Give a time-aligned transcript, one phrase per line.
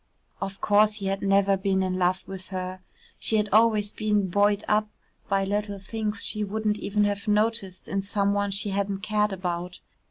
[0.41, 2.79] Of course he had never been in love with her.
[3.19, 4.89] She had always been buoyed up
[5.29, 9.79] by little things she wouldn't even have noticed in some one she hadn't cared about.